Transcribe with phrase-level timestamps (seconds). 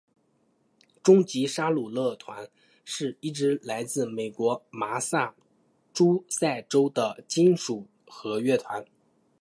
[1.03, 2.49] 终极杀戮乐团
[2.83, 5.35] 是一支来自美国麻萨
[5.93, 8.83] 诸塞州的金属核乐团。